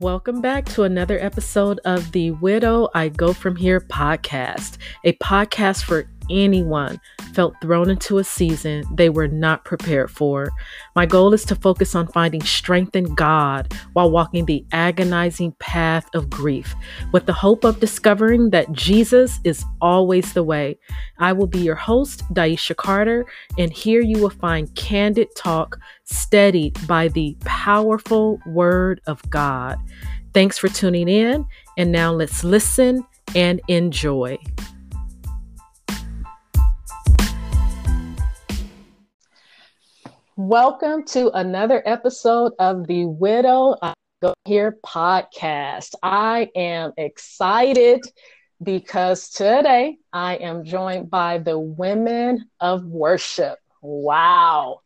[0.00, 5.84] Welcome back to another episode of the Widow I Go From Here podcast, a podcast
[5.84, 7.00] for anyone
[7.32, 10.50] felt thrown into a season they were not prepared for.
[10.94, 16.08] My goal is to focus on finding strength in God while walking the agonizing path
[16.14, 16.74] of grief,
[17.12, 20.78] with the hope of discovering that Jesus is always the way.
[21.18, 23.26] I will be your host, Daisha Carter,
[23.58, 29.78] and here you will find candid talk steadied by the powerful Word of God.
[30.32, 31.46] Thanks for tuning in,
[31.78, 33.04] and now let's listen
[33.34, 34.38] and enjoy.
[40.36, 45.94] Welcome to another episode of the Widow I Go Here podcast.
[46.02, 48.00] I am excited
[48.60, 53.60] because today I am joined by the women of worship.
[53.80, 54.80] Wow.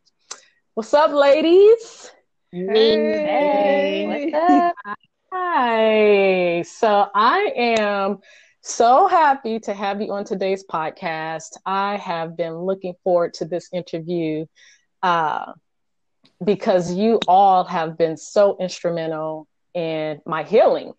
[0.75, 2.11] What's up, ladies?
[2.51, 4.31] Hey.
[4.31, 4.97] What's up?
[5.33, 6.61] Hi.
[6.61, 8.19] So I am
[8.61, 11.57] so happy to have you on today's podcast.
[11.65, 14.45] I have been looking forward to this interview
[15.03, 15.53] uh,
[16.43, 20.93] because you all have been so instrumental in my healing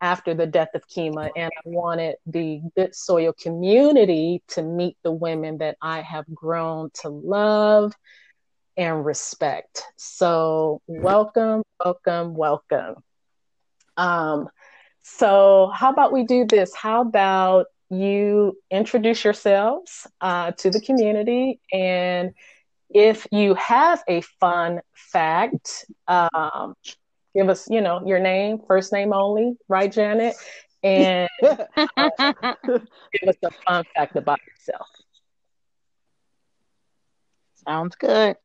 [0.00, 1.30] after the death of Kima.
[1.36, 6.90] And I wanted the Good Soil community to meet the women that I have grown
[7.02, 7.92] to love
[8.76, 9.82] and respect.
[9.96, 12.96] So, welcome, welcome, welcome.
[13.96, 14.48] Um,
[15.02, 16.74] so, how about we do this?
[16.74, 22.32] How about you introduce yourselves uh, to the community and
[22.90, 26.74] if you have a fun fact, um,
[27.34, 30.34] give us, you know, your name, first name only, right, Janet?
[30.82, 32.10] And uh,
[32.66, 34.86] give us a fun fact about yourself.
[37.66, 38.36] Sounds good.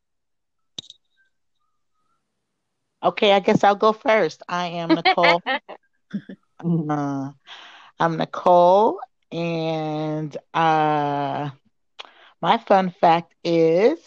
[3.04, 4.44] Okay, I guess I'll go first.
[4.48, 5.44] I am Nicole.
[6.60, 7.32] uh,
[8.00, 9.00] I'm Nicole,
[9.32, 11.50] and uh,
[12.42, 14.00] my fun fact is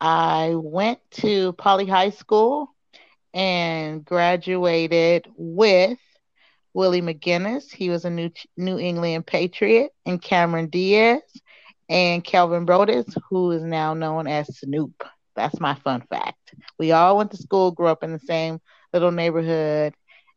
[0.00, 2.68] I went to Poly High School
[3.32, 5.98] and graduated with
[6.74, 7.72] Willie McGinest.
[7.72, 11.22] He was a New New England Patriot, and Cameron Diaz,
[11.88, 15.04] and Calvin Broadus, who is now known as Snoop.
[15.34, 16.54] That's my fun fact.
[16.78, 18.60] We all went to school, grew up in the same
[18.92, 19.94] little neighborhood,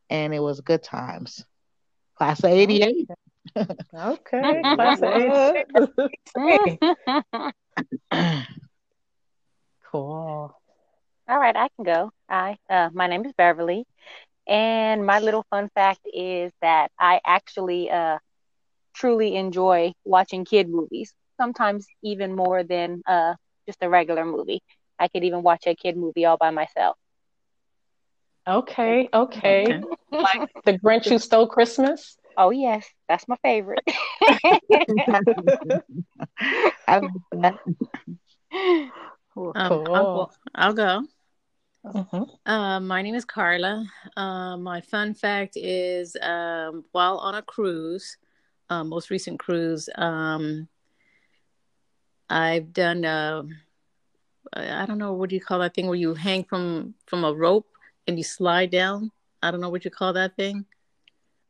[0.09, 1.44] and it was good times.
[2.18, 3.09] Class of 88.
[3.94, 5.66] Okay, class of
[6.38, 6.80] 88.
[9.91, 10.53] Cool.
[11.27, 12.11] All right, I can go.
[12.29, 13.85] Hi, uh, my name is Beverly,
[14.47, 18.17] and my little fun fact is that I actually uh,
[18.94, 21.13] truly enjoy watching kid movies.
[21.38, 23.33] Sometimes even more than uh,
[23.66, 24.61] just a regular movie.
[24.99, 26.97] I could even watch a kid movie all by myself.
[28.47, 29.66] Okay, okay.
[29.66, 29.81] okay.
[30.11, 32.17] like the Grinch who stole Christmas.
[32.38, 33.83] Oh yes, that's my favorite.
[36.88, 37.11] I like
[37.41, 37.55] that.
[39.39, 41.03] Um, I'll, I'll, go.
[41.85, 42.23] Mm-hmm.
[42.45, 43.85] Uh, my name is Carla.
[44.17, 48.17] Uh, my fun fact is um, while on a cruise,
[48.69, 50.67] uh, most recent cruise, um,
[52.29, 53.05] I've done.
[53.05, 53.44] Uh,
[54.53, 57.33] I don't know what do you call that thing where you hang from from a
[57.33, 57.67] rope
[58.07, 59.11] and you slide down.
[59.41, 60.66] I don't know what you call that thing.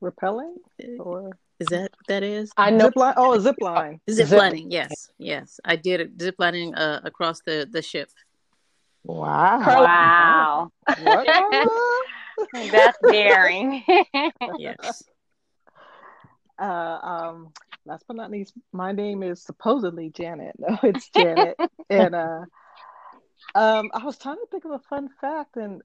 [0.02, 0.56] Rappelling
[1.00, 2.52] or is that what that is?
[2.58, 2.86] I know.
[2.86, 3.14] Zip line.
[3.18, 4.00] Oh, a zip line.
[4.10, 4.72] Zip lining.
[4.72, 5.60] Yes, yes.
[5.66, 8.10] I did zip lining uh, across the the ship.
[9.04, 10.72] Wow!
[10.88, 10.98] Wow!
[12.54, 13.84] That's daring.
[14.58, 15.04] yes.
[16.58, 17.54] Uh, um,
[17.86, 20.56] last but not least, my name is supposedly Janet.
[20.60, 21.58] No, it's Janet,
[21.90, 22.42] and uh,
[23.56, 25.82] um, I was trying to think of a fun fact, and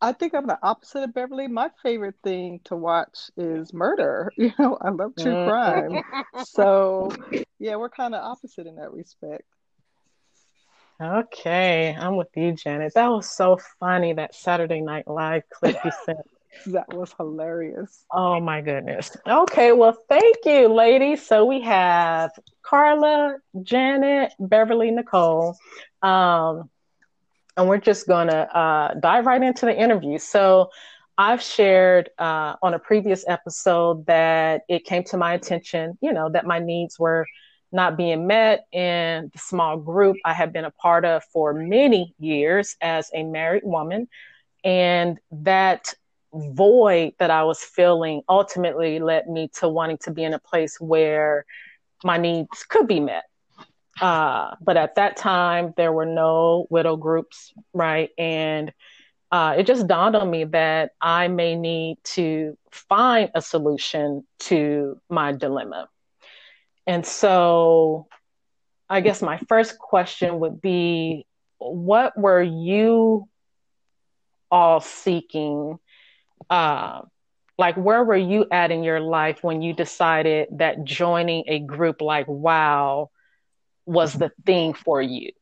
[0.00, 1.48] I think I'm the opposite of Beverly.
[1.48, 4.32] My favorite thing to watch is murder.
[4.38, 5.48] You know, I love true mm.
[5.48, 6.44] crime.
[6.44, 7.10] so,
[7.58, 9.42] yeah, we're kind of opposite in that respect.
[11.00, 12.94] Okay, I'm with you, Janet.
[12.94, 16.18] That was so funny that Saturday Night Live clip you sent.
[16.66, 18.04] that was hilarious.
[18.12, 19.16] Oh my goodness.
[19.26, 21.24] Okay, well, thank you, ladies.
[21.26, 22.30] So we have
[22.62, 25.56] Carla, Janet, Beverly, Nicole.
[26.02, 26.70] Um,
[27.58, 30.18] and we're just going to uh, dive right into the interview.
[30.18, 30.70] So,
[31.18, 36.30] I've shared uh, on a previous episode that it came to my attention, you know,
[36.30, 37.26] that my needs were
[37.72, 42.14] not being met in the small group I have been a part of for many
[42.20, 44.08] years as a married woman.
[44.62, 45.92] And that
[46.32, 50.80] void that I was feeling ultimately led me to wanting to be in a place
[50.80, 51.44] where
[52.04, 53.24] my needs could be met.
[54.00, 58.10] Uh, but at that time, there were no widow groups, right?
[58.18, 58.72] And
[59.30, 65.00] uh, it just dawned on me that I may need to find a solution to
[65.10, 65.88] my dilemma.
[66.86, 68.08] And so
[68.88, 71.26] I guess my first question would be
[71.58, 73.28] what were you
[74.50, 75.78] all seeking?
[76.48, 77.02] Uh,
[77.58, 82.00] like, where were you at in your life when you decided that joining a group
[82.00, 83.10] like WOW
[83.88, 85.32] was the thing for you?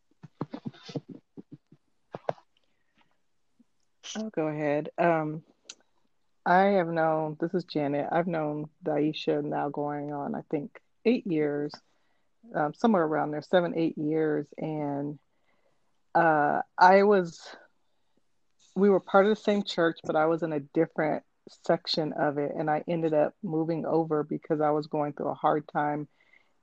[4.15, 4.91] I'll go ahead.
[4.97, 5.43] Um,
[6.47, 11.27] I have known, this is Janet, I've known Daisha now going on, I think, eight
[11.27, 11.73] years,
[12.55, 14.47] um, somewhere around there, seven, eight years.
[14.57, 15.19] And
[16.15, 17.41] uh, I was,
[18.77, 21.25] we were part of the same church, but I was in a different
[21.65, 22.53] section of it.
[22.57, 26.07] And I ended up moving over because I was going through a hard time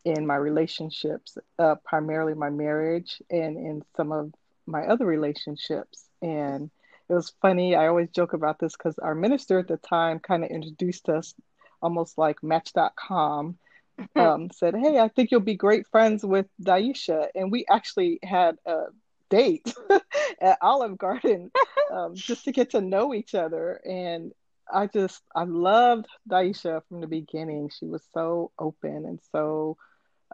[0.05, 4.33] in my relationships, uh, primarily my marriage and in some of
[4.65, 6.05] my other relationships.
[6.21, 6.69] And
[7.09, 7.75] it was funny.
[7.75, 11.33] I always joke about this because our minister at the time kind of introduced us
[11.81, 13.57] almost like Match.com.
[14.15, 17.27] Um, said, Hey, I think you'll be great friends with Daisha.
[17.35, 18.85] And we actually had a
[19.29, 19.71] date
[20.41, 21.51] at Olive Garden
[21.91, 23.79] um, just to get to know each other.
[23.85, 24.31] And
[24.71, 27.69] I just, I loved Daisha from the beginning.
[27.69, 29.77] She was so open and so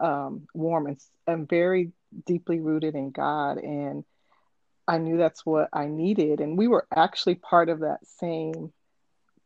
[0.00, 1.92] um, warm and, and very
[2.26, 3.58] deeply rooted in God.
[3.58, 4.04] And
[4.88, 6.40] I knew that's what I needed.
[6.40, 8.72] And we were actually part of that same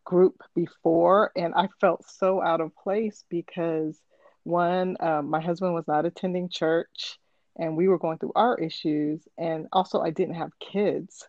[0.04, 1.32] group before.
[1.36, 3.98] And I felt so out of place because
[4.44, 7.18] one, um, my husband was not attending church
[7.56, 9.26] and we were going through our issues.
[9.36, 11.26] And also, I didn't have kids.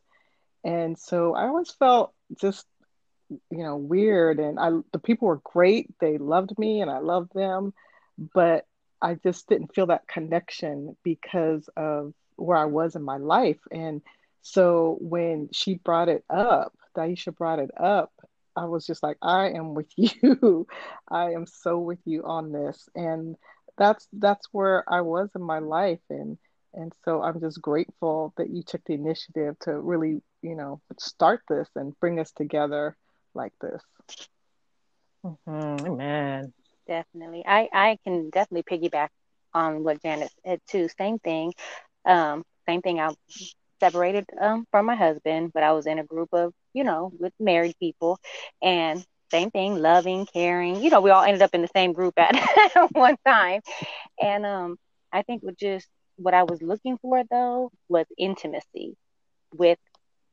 [0.63, 2.66] And so I always felt just,
[3.30, 4.39] you know, weird.
[4.39, 5.94] And I, the people were great.
[6.00, 7.74] They loved me and I loved them.
[8.33, 8.66] But
[9.05, 13.59] I just didn't feel that connection because of where I was in my life.
[13.71, 14.01] And
[14.41, 18.11] so when she brought it up, Daisha brought it up,
[18.55, 20.65] I was just like, I am with you.
[21.07, 22.89] I am so with you on this.
[22.95, 23.35] And
[23.77, 26.39] that's that's where I was in my life and
[26.73, 31.41] and so I'm just grateful that you took the initiative to really, you know, start
[31.47, 32.97] this and bring us together
[33.35, 33.81] like this.
[35.23, 35.85] Mm-hmm.
[35.85, 36.53] Amen.
[36.87, 37.43] Definitely.
[37.45, 39.09] I, I can definitely piggyback
[39.53, 40.87] on what Janet said too.
[40.97, 41.53] Same thing.
[42.05, 42.99] Um, same thing.
[42.99, 43.11] I
[43.79, 47.33] separated um, from my husband, but I was in a group of, you know, with
[47.39, 48.19] married people,
[48.61, 50.83] and same thing, loving, caring.
[50.83, 52.35] You know, we all ended up in the same group at
[52.91, 53.61] one time,
[54.21, 54.77] and um,
[55.11, 58.95] I think with just what I was looking for though was intimacy
[59.53, 59.79] with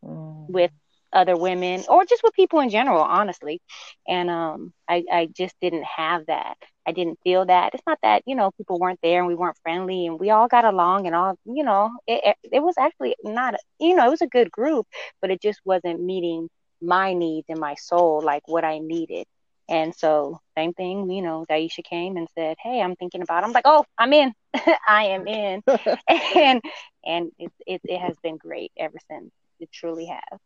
[0.05, 0.48] mm.
[0.48, 0.70] with
[1.12, 3.61] other women or just with people in general, honestly.
[4.06, 6.56] And um, I, I just didn't have that.
[6.87, 7.75] I didn't feel that.
[7.75, 10.49] It's not that, you know, people weren't there and we weren't friendly and we all
[10.49, 14.23] got along and all, you know, it, it, was actually not, you know, it was
[14.23, 14.87] a good group,
[15.20, 16.49] but it just wasn't meeting
[16.81, 19.26] my needs and my soul, like what I needed.
[19.69, 23.47] And so, same thing, you know, Daisha came and said, Hey, I'm thinking about it.
[23.47, 24.35] I'm like, Oh, I'm in.
[24.88, 25.62] I am in.
[26.37, 26.61] and
[27.05, 29.31] and it, it, it has been great ever since.
[29.61, 30.41] It truly has.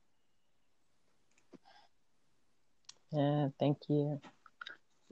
[3.13, 4.21] Yeah, thank you.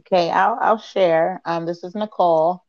[0.01, 1.41] Okay, I'll I'll share.
[1.45, 2.63] Um, this is Nicole.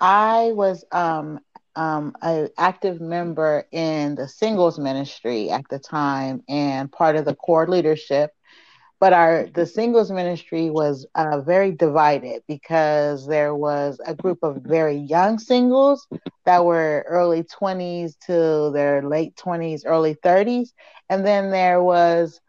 [0.00, 1.40] I was um
[1.76, 7.34] um an active member in the singles ministry at the time and part of the
[7.34, 8.30] core leadership.
[9.00, 14.58] But our the singles ministry was uh, very divided because there was a group of
[14.62, 16.06] very young singles
[16.44, 20.72] that were early 20s to their late 20s, early 30s,
[21.10, 22.40] and then there was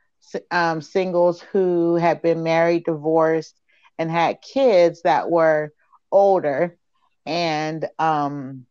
[0.51, 3.59] um, singles who had been married, divorced,
[3.97, 5.73] and had kids that were
[6.11, 6.77] older.
[7.25, 8.65] And um,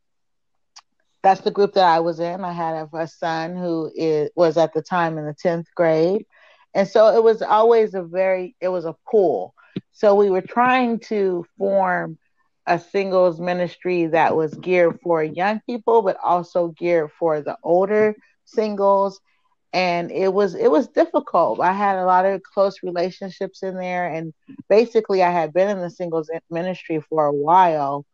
[1.22, 2.44] that's the group that I was in.
[2.44, 6.26] I had a, son who is, was at the time in the 10th grade.
[6.74, 9.54] And so it was always a very, it was a pool.
[9.92, 12.18] So we were trying to form
[12.66, 18.14] a singles ministry that was geared for young people, but also geared for the older
[18.44, 19.20] singles
[19.72, 21.60] and it was it was difficult.
[21.60, 24.32] I had a lot of close relationships in there and
[24.68, 28.04] basically i had been in the singles ministry for a while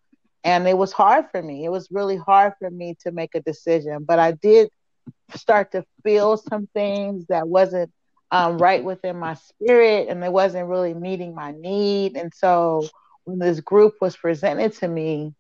[0.45, 1.65] and it was hard for me.
[1.65, 4.71] It was really hard for me to make a decision but i did
[5.35, 7.91] start to feel some things that wasn't
[8.31, 12.87] um, right within my spirit and it wasn't really meeting my need and so
[13.25, 15.35] when this group was presented to me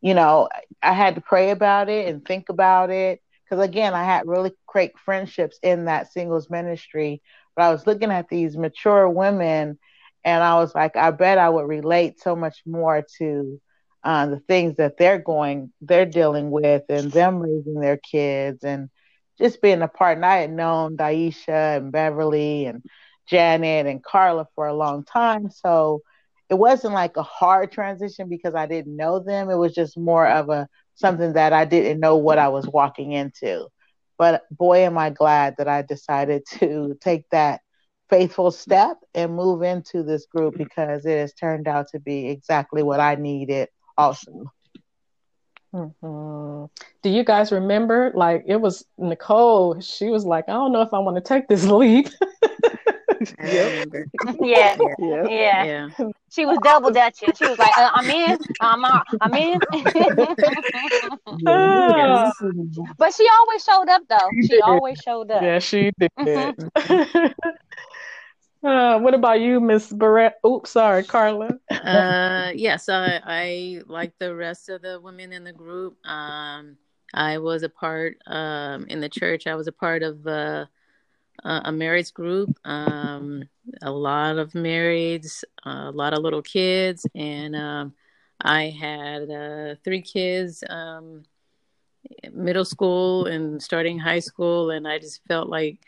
[0.00, 0.48] you know
[0.82, 4.52] i had to pray about it and think about it because again, I had really
[4.66, 7.22] great friendships in that singles ministry.
[7.56, 9.78] But I was looking at these mature women,
[10.24, 13.60] and I was like, I bet I would relate so much more to
[14.04, 18.88] uh, the things that they're going, they're dealing with, and them raising their kids, and
[19.40, 20.16] just being a part.
[20.16, 22.82] And I had known Daisha and Beverly and
[23.28, 25.50] Janet and Carla for a long time.
[25.50, 26.02] So
[26.48, 29.50] it wasn't like a hard transition because I didn't know them.
[29.50, 33.12] It was just more of a something that I didn't know what I was walking
[33.12, 33.68] into.
[34.18, 37.60] But boy, am I glad that I decided to take that
[38.10, 42.82] faithful step and move into this group because it has turned out to be exactly
[42.82, 44.48] what I needed Awesome.
[45.74, 46.66] Mm-hmm.
[47.02, 48.12] Do you guys remember?
[48.14, 49.80] Like it was Nicole.
[49.80, 52.08] She was like, "I don't know if I want to take this leap."
[53.44, 53.84] yeah.
[54.40, 54.76] yeah.
[55.28, 55.88] yeah, yeah,
[56.30, 57.30] She was double dutching.
[57.34, 59.58] She was like, uh, "I'm in, I'm out, I'm in."
[62.98, 64.30] but she always showed up, though.
[64.46, 65.42] She always showed up.
[65.42, 66.10] Yeah, she did.
[66.18, 67.26] Mm-hmm.
[68.62, 70.34] Uh, what about you, Miss Barrett?
[70.44, 71.58] Oops, sorry, Carla.
[71.70, 75.96] uh, yes, I, I like the rest of the women in the group.
[76.04, 76.76] Um,
[77.14, 79.46] I was a part um, in the church.
[79.46, 80.66] I was a part of uh,
[81.44, 82.56] a marriage group.
[82.64, 83.48] Um,
[83.82, 87.94] a lot of marrieds, a lot of little kids, and um,
[88.40, 91.24] I had uh, three kids, um,
[92.32, 95.78] middle school and starting high school, and I just felt like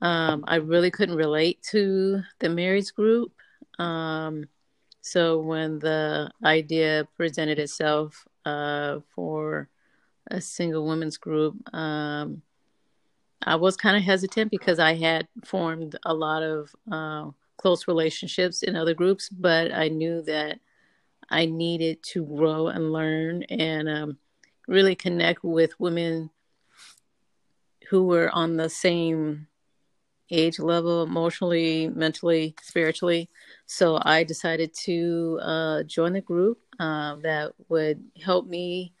[0.00, 3.32] um, I really couldn't relate to the marriage group.
[3.78, 4.46] Um,
[5.00, 9.68] so when the idea presented itself uh, for
[10.30, 12.42] a single women's group, um,
[13.44, 18.62] I was kind of hesitant because I had formed a lot of uh, close relationships
[18.62, 20.58] in other groups, but I knew that
[21.30, 24.18] I needed to grow and learn and um,
[24.66, 26.30] really connect with women
[27.90, 29.46] who were on the same
[30.30, 33.28] age level, emotionally, mentally, spiritually.
[33.66, 38.94] So I decided to uh, join a group uh, that would help me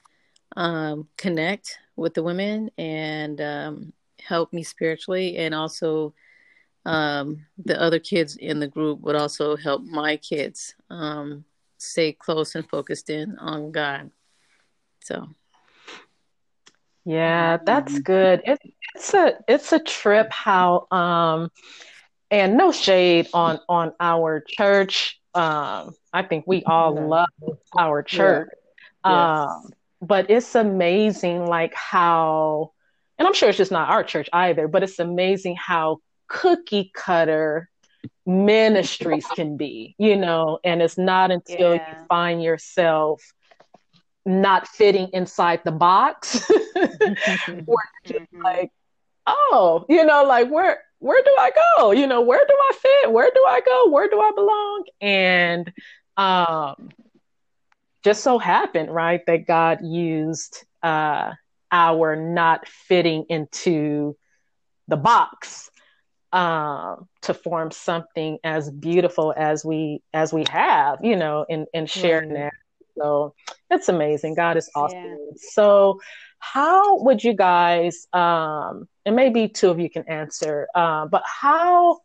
[0.56, 3.92] um, connect with the women and um,
[4.26, 6.14] help me spiritually, and also
[6.86, 11.44] um, the other kids in the group would also help my kids um,
[11.78, 14.10] stay close and focused in on God.
[15.02, 15.28] So.
[17.04, 18.42] Yeah, that's good.
[18.46, 18.58] It,
[18.94, 21.50] it's a it's a trip how um
[22.30, 25.20] and no shade on on our church.
[25.34, 27.28] Um I think we all love
[27.76, 28.48] our church.
[29.04, 29.42] Yeah.
[29.42, 32.72] Um but it's amazing like how
[33.18, 37.68] and I'm sure it's just not our church either, but it's amazing how cookie cutter
[38.26, 42.00] ministries can be, you know, and it's not until yeah.
[42.00, 43.22] you find yourself
[44.26, 48.42] not fitting inside the box mm-hmm.
[48.42, 48.70] like
[49.26, 51.90] oh, you know, like where where do I go?
[51.92, 53.12] You know, where do I fit?
[53.12, 53.90] Where do I go?
[53.90, 54.84] Where do I belong?
[55.00, 55.72] And
[56.16, 56.90] um
[58.02, 61.32] just so happened, right, that God used uh
[61.74, 64.16] our not fitting into
[64.86, 65.70] the box
[66.32, 71.86] um, to form something as beautiful as we as we have, you know, in in
[71.86, 72.44] sharing right.
[72.44, 72.52] that.
[72.96, 73.34] So
[73.70, 74.36] it's amazing.
[74.36, 74.98] God is awesome.
[74.98, 75.16] Yeah.
[75.36, 76.00] So
[76.38, 82.00] how would you guys um, and maybe two of you can answer uh, but how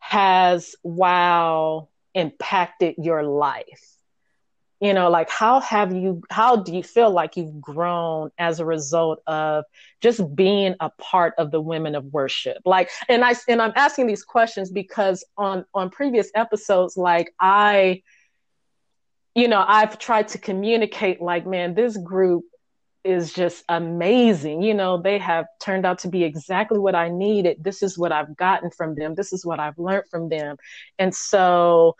[0.00, 3.97] has wow impacted your life
[4.80, 8.64] you know like how have you how do you feel like you've grown as a
[8.64, 9.64] result of
[10.00, 14.06] just being a part of the women of worship like and i and i'm asking
[14.06, 18.02] these questions because on on previous episodes like i
[19.34, 22.44] you know i've tried to communicate like man this group
[23.04, 24.60] is just amazing.
[24.60, 27.62] You know, they have turned out to be exactly what I needed.
[27.62, 29.14] This is what I've gotten from them.
[29.14, 30.56] This is what I've learned from them.
[30.98, 31.96] And so,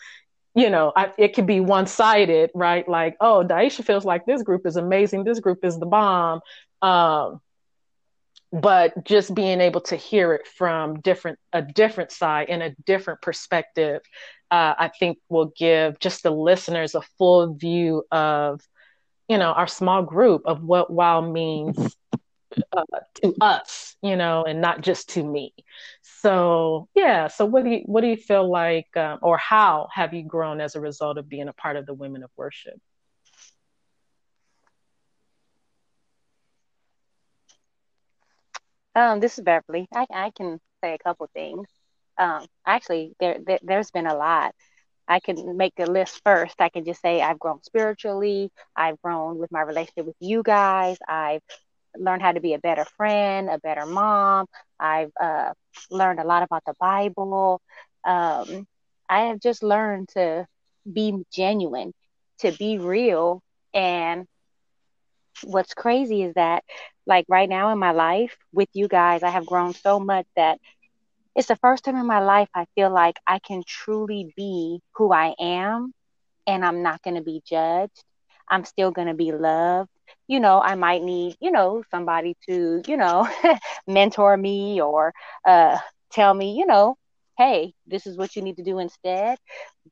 [0.58, 2.86] you know, I, it could be one sided, right?
[2.88, 5.22] Like, oh, Daisha feels like this group is amazing.
[5.22, 6.40] This group is the bomb.
[6.82, 7.40] Um,
[8.52, 13.20] but just being able to hear it from different a different side and a different
[13.20, 14.00] perspective
[14.50, 18.62] uh, i think will give just the listeners a full view of
[19.28, 21.94] you know our small group of what wow means
[22.76, 22.83] uh,
[23.14, 25.52] to us you know and not just to me
[26.02, 30.14] so yeah so what do you what do you feel like um, or how have
[30.14, 32.78] you grown as a result of being a part of the women of worship
[38.95, 41.69] um this is beverly i, I can say a couple things
[42.19, 44.55] um actually there, there there's been a lot
[45.09, 46.57] I can make the list first.
[46.61, 48.52] I can just say I've grown spiritually.
[48.76, 50.99] I've grown with my relationship with you guys.
[51.09, 51.40] I've
[51.97, 54.47] learned how to be a better friend, a better mom.
[54.78, 55.52] I've uh,
[55.90, 57.61] learned a lot about the Bible.
[58.04, 58.66] Um,
[59.09, 60.47] I have just learned to
[60.92, 61.92] be genuine,
[62.40, 63.42] to be real,
[63.75, 64.26] and
[65.45, 66.64] what's crazy is that
[67.07, 70.59] like right now in my life with you guys, I have grown so much that
[71.35, 75.12] it's the first time in my life I feel like I can truly be who
[75.12, 75.92] I am
[76.47, 78.04] and I'm not going to be judged.
[78.49, 79.88] I'm still going to be loved.
[80.26, 83.28] You know, I might need, you know, somebody to, you know,
[83.86, 85.12] mentor me or
[85.44, 85.78] uh,
[86.10, 86.96] tell me, you know,
[87.38, 89.38] hey, this is what you need to do instead.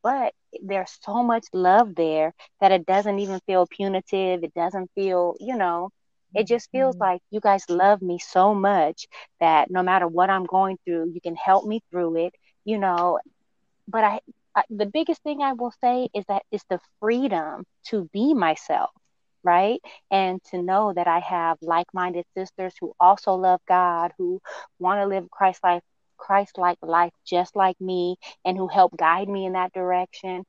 [0.03, 4.45] But there's so much love there that it doesn't even feel punitive.
[4.45, 5.91] It doesn't feel, you know,
[6.35, 7.05] it just feels mm-hmm.
[7.05, 9.07] like you guys love me so much
[9.41, 13.19] that no matter what I'm going through, you can help me through it, you know.
[13.89, 14.21] But I,
[14.55, 18.91] I the biggest thing I will say is that it's the freedom to be myself
[19.47, 19.81] right?
[20.11, 24.41] And to know that I have like minded sisters who also love God, who
[24.79, 25.83] want to live Christ life
[26.19, 30.45] Christ like life just like me and who help guide me in that direction.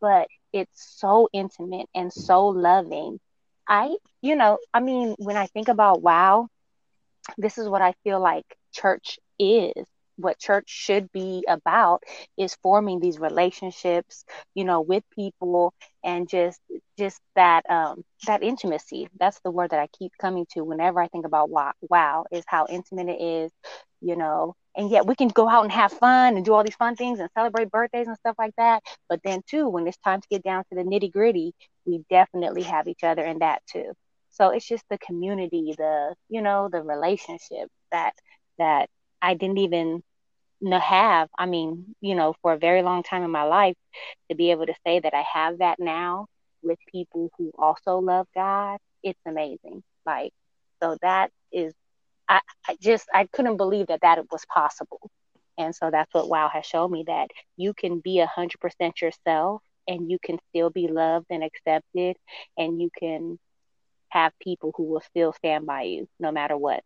[0.00, 3.20] But it's so intimate and so loving.
[3.68, 6.48] I, you know, I mean, when I think about wow,
[7.38, 9.74] this is what I feel like church is
[10.18, 12.02] what church should be about
[12.38, 16.60] is forming these relationships you know with people and just
[16.98, 19.08] just that um that intimacy.
[19.18, 22.44] That's the word that i keep coming to whenever i think about wow wow is
[22.46, 23.52] how intimate it is
[24.00, 24.54] you know.
[24.76, 27.18] And yet we can go out and have fun and do all these fun things
[27.18, 28.82] and celebrate birthdays and stuff like that.
[29.08, 31.52] But then too when it's time to get down to the nitty gritty
[31.86, 33.92] we definitely have each other in that too.
[34.30, 38.12] So it's just the community the you know the relationship that
[38.58, 38.88] that
[39.22, 40.02] i didn't even
[40.62, 43.76] have i mean you know for a very long time in my life
[44.28, 46.26] to be able to say that i have that now
[46.62, 50.32] with people who also love god it's amazing like
[50.82, 51.72] so that is
[52.28, 55.00] I, I just I couldn't believe that that was possible.
[55.58, 59.00] And so that's what WoW has shown me that you can be a hundred percent
[59.00, 62.16] yourself and you can still be loved and accepted
[62.56, 63.38] and you can
[64.10, 66.82] have people who will still stand by you no matter what.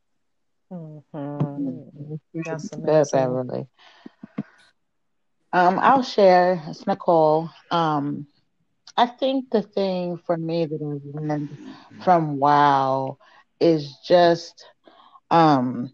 [0.73, 2.15] Mm-hmm.
[2.85, 3.69] That's Beverly.
[5.53, 6.63] Um, I'll share.
[6.69, 7.51] It's Nicole.
[7.71, 8.27] Um,
[8.97, 11.51] I think the thing for me that I learned
[12.03, 13.19] from WoW
[13.61, 14.67] is just
[15.31, 15.93] um,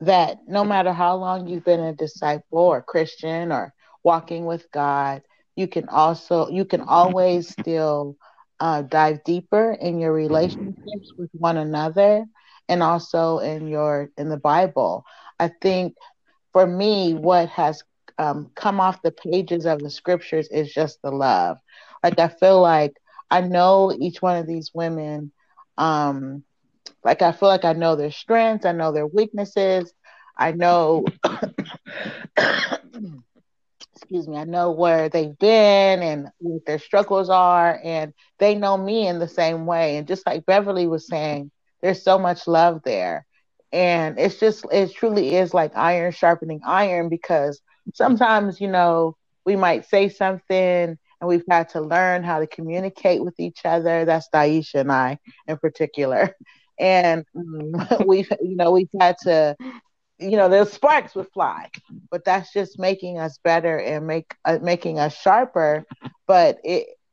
[0.00, 5.22] that no matter how long you've been a disciple or Christian or walking with God,
[5.56, 8.16] you can also you can always still
[8.60, 12.26] uh, dive deeper in your relationships with one another
[12.68, 15.04] and also in your in the Bible.
[15.38, 15.94] I think
[16.52, 17.82] for me, what has
[18.18, 21.58] um, come off the pages of the scriptures is just the love.
[22.02, 22.92] Like I feel like
[23.30, 25.32] I know each one of these women
[25.78, 26.42] um,
[27.04, 29.92] like I feel like I know their strengths, I know their weaknesses,
[30.38, 31.04] I know
[33.94, 38.76] excuse me, I know where they've been and what their struggles are and they know
[38.76, 39.96] me in the same way.
[39.96, 41.50] And just like Beverly was saying,
[41.82, 43.26] there's so much love there.
[43.72, 47.60] And it's just it truly is like iron sharpening iron because
[47.94, 53.22] sometimes, you know, we might say something and we've had to learn how to communicate
[53.24, 54.04] with each other.
[54.04, 56.34] That's Daisha and I in particular
[56.78, 57.24] and
[58.06, 59.56] we've you know we've had to
[60.18, 61.68] you know the sparks would fly
[62.10, 65.84] but that's just making us better and make uh, making us sharper
[66.26, 66.58] but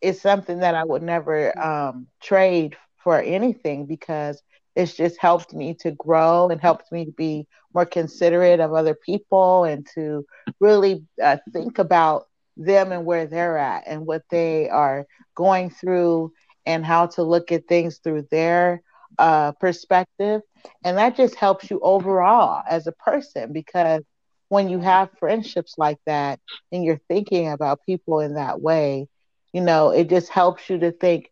[0.01, 4.41] it's something that i would never um, trade for anything because
[4.75, 8.95] it's just helped me to grow and helped me to be more considerate of other
[8.95, 10.25] people and to
[10.59, 12.25] really uh, think about
[12.57, 16.31] them and where they're at and what they are going through
[16.65, 18.81] and how to look at things through their
[19.19, 20.41] uh, perspective.
[20.83, 24.03] And that just helps you overall as a person because
[24.49, 26.39] when you have friendships like that
[26.71, 29.07] and you're thinking about people in that way,
[29.53, 31.31] you know, it just helps you to think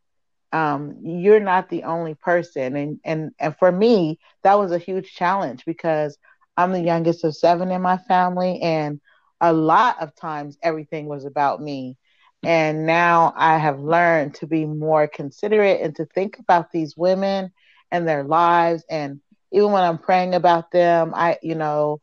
[0.53, 2.77] um, you're not the only person.
[2.77, 6.17] And, and, and for me, that was a huge challenge because
[6.57, 8.61] I'm the youngest of seven in my family.
[8.61, 9.01] And
[9.41, 11.97] a lot of times everything was about me.
[12.43, 17.51] And now I have learned to be more considerate and to think about these women
[17.91, 18.85] and their lives.
[18.89, 22.01] And even when I'm praying about them, I, you know,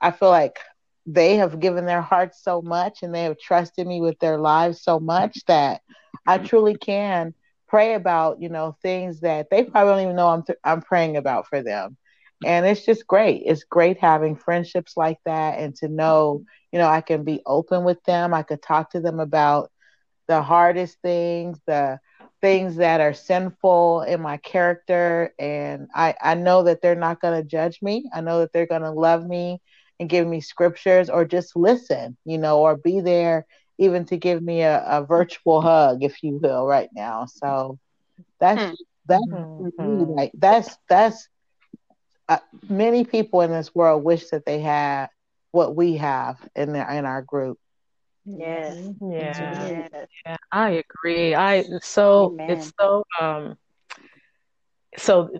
[0.00, 0.58] I feel like
[1.06, 4.82] they have given their hearts so much and they have trusted me with their lives
[4.82, 5.82] so much that
[6.26, 7.34] I truly can
[7.72, 11.16] pray about, you know, things that they probably don't even know I'm, th- I'm praying
[11.18, 11.98] about for them.
[12.44, 13.44] And it's just great.
[13.46, 17.84] It's great having friendships like that and to know, you know, I can be open
[17.84, 18.34] with them.
[18.34, 19.70] I could talk to them about
[20.28, 21.98] the hardest things, the
[22.42, 27.40] things that are sinful in my character and I, I know that they're not going
[27.40, 28.10] to judge me.
[28.14, 29.60] I know that they're going to love me
[30.00, 33.46] and give me scriptures or just listen, you know, or be there
[33.82, 37.26] even to give me a, a virtual hug, if you will, right now.
[37.26, 37.78] So
[38.38, 38.74] that's hmm.
[39.06, 40.10] That's mm-hmm.
[40.12, 41.28] like that's that's
[42.28, 45.08] uh, many people in this world wish that they had
[45.50, 47.58] what we have in their in our group.
[48.24, 48.76] Yes.
[49.00, 49.68] Yeah.
[49.68, 50.08] Yes.
[50.24, 50.36] Yeah.
[50.52, 51.34] I agree.
[51.34, 52.50] I so Amen.
[52.50, 53.56] it's so um
[54.96, 55.30] so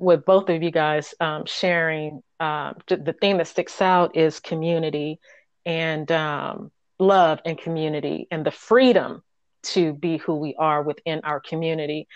[0.00, 5.20] with both of you guys um, sharing um, the thing that sticks out is community
[5.66, 9.22] and um, love and community and the freedom
[9.62, 12.06] to be who we are within our community.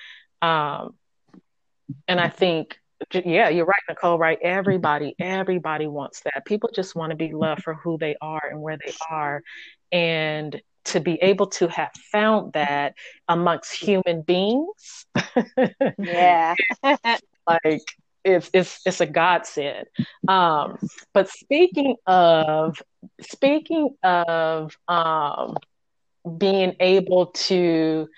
[0.43, 0.95] Um,
[2.07, 2.79] and i think
[3.25, 4.39] yeah you're right nicole right?
[4.43, 6.45] Everybody everybody wants that.
[6.45, 9.43] People just want to be loved for who they are and where they are.
[9.93, 12.95] And to be able to have found that
[13.29, 15.07] amongst human beings
[15.99, 16.55] yeah.
[17.47, 17.83] like
[18.29, 19.87] it's it's it's a godsend
[20.29, 20.79] um
[21.15, 22.83] but speaking of
[23.21, 25.57] speaking of um
[26.37, 28.09] being able to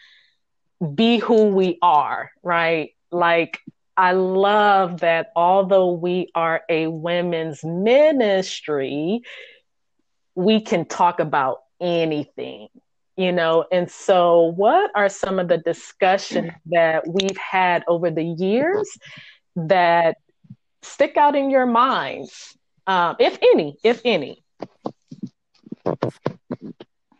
[0.94, 3.60] be who we are right like
[3.96, 9.20] I love that although we are a women's ministry,
[10.34, 12.68] we can talk about anything,
[13.16, 13.66] you know.
[13.70, 18.88] And so, what are some of the discussions that we've had over the years
[19.56, 20.16] that
[20.82, 24.44] stick out in your minds, um, if any, if any?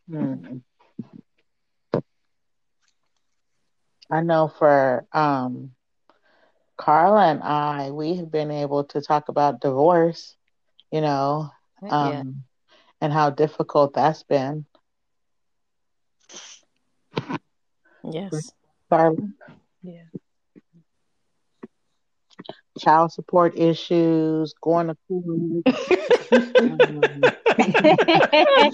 [0.08, 0.58] Hmm.
[4.10, 5.70] I know for um,
[6.76, 10.34] Carla and I, we have been able to talk about divorce,
[10.90, 11.50] you know,
[11.82, 12.22] um, yeah.
[13.00, 14.66] and how difficult that's been.
[18.02, 18.52] Yes.
[18.88, 19.16] Carla?
[19.82, 20.02] Yeah.
[22.80, 25.64] Child support issues, going to court.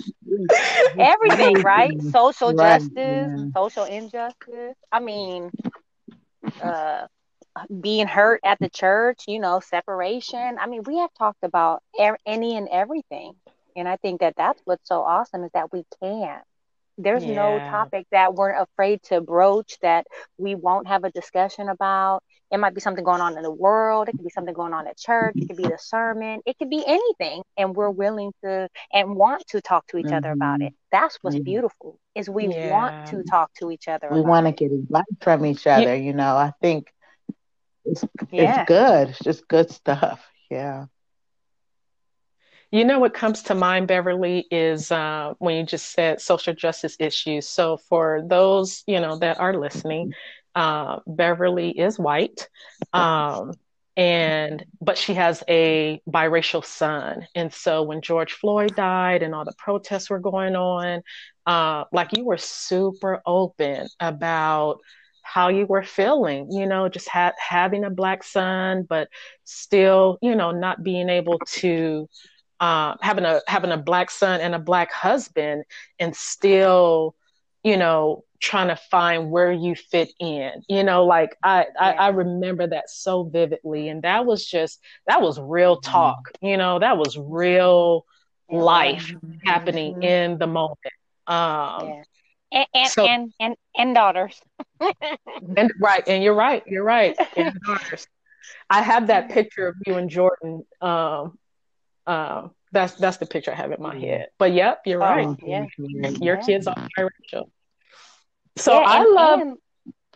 [0.99, 2.01] Everything, right?
[2.03, 2.55] Social right.
[2.55, 3.47] justice, yeah.
[3.57, 4.77] social injustice.
[4.93, 5.53] I mean,
[6.61, 7.07] uh,
[7.81, 10.59] being hurt at the church, you know, separation.
[10.59, 13.33] I mean, we have talked about er- any and everything.
[13.77, 16.41] And I think that that's what's so awesome is that we can.
[16.99, 17.35] There's yeah.
[17.35, 20.07] no topic that we're afraid to broach that
[20.39, 22.23] we won't have a discussion about.
[22.51, 24.09] It might be something going on in the world.
[24.09, 25.35] It could be something going on at church.
[25.37, 26.41] It could be the sermon.
[26.47, 27.43] It could be anything.
[27.57, 30.15] And we're willing to and want to talk to each mm-hmm.
[30.15, 30.67] other about it.
[30.67, 30.75] Mm-hmm.
[30.93, 31.43] That's what's mm-hmm.
[31.43, 32.71] beautiful is we yeah.
[32.71, 34.09] want to talk to each other.
[34.11, 35.83] We want to get advice from each other.
[35.83, 35.95] Yeah.
[35.95, 36.93] You know, I think
[37.85, 38.61] it's, yeah.
[38.61, 39.09] it's good.
[39.11, 40.25] It's just good stuff.
[40.51, 40.87] Yeah.
[42.71, 46.97] You know what comes to mind, Beverly, is uh, when you just said social justice
[46.99, 47.49] issues.
[47.49, 50.13] So for those you know that are listening,
[50.55, 52.49] uh, Beverly is white,
[52.93, 53.53] um,
[53.97, 57.27] and but she has a biracial son.
[57.35, 61.03] And so when George Floyd died and all the protests were going on,
[61.47, 64.79] uh, like you were super open about
[65.23, 69.09] how you were feeling, you know, just ha- having a black son, but
[69.45, 72.09] still, you know, not being able to
[72.61, 75.65] uh, having a having a black son and a black husband,
[75.99, 77.15] and still,
[77.63, 80.63] you know, trying to find where you fit in.
[80.69, 85.23] You know, like I, I, I remember that so vividly, and that was just that
[85.23, 85.91] was real mm-hmm.
[85.91, 86.31] talk.
[86.41, 88.07] You know, that was real
[88.51, 89.33] life mm-hmm.
[89.45, 90.79] happening in the moment.
[91.27, 92.03] Um, yeah
[92.53, 94.41] and and, so, and, and and daughters.
[94.81, 98.07] and right, and you're right, you're right, and daughters.
[98.71, 100.65] I have that picture of you and Jordan.
[100.81, 101.39] Um,
[102.07, 104.29] uh, that's that's the picture I have in my head.
[104.39, 105.37] But yep, you're oh, right.
[105.45, 106.41] Yeah, your yeah.
[106.43, 107.51] kids are biracial.
[108.57, 109.41] So yeah, I love.
[109.41, 109.57] And,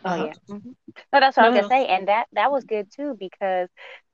[0.03, 0.25] oh uh-huh.
[0.25, 0.33] yeah.
[0.55, 0.69] Mm-hmm.
[1.13, 3.69] No, that's what no, I was gonna say, and that that was good too because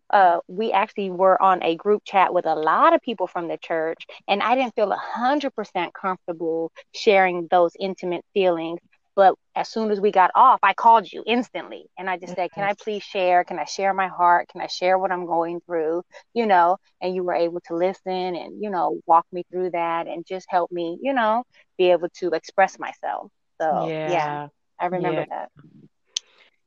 [0.10, 3.58] uh, we actually were on a group chat with a lot of people from the
[3.58, 8.80] church, and I didn't feel a 100% comfortable sharing those intimate feelings.
[9.18, 12.52] But as soon as we got off, I called you instantly and I just said,
[12.52, 12.70] Can mm-hmm.
[12.70, 13.44] I please share?
[13.44, 14.48] Can I share my heart?
[14.50, 16.04] Can I share what I'm going through?
[16.36, 20.06] You know, and you were able to listen and, you know, walk me through that
[20.06, 21.44] and just help me, you know,
[21.80, 23.32] be able to express myself.
[23.60, 24.48] So, yeah, yeah
[24.80, 25.26] I remember yeah.
[25.32, 25.50] that.